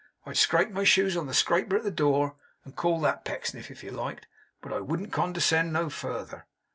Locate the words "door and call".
1.91-2.99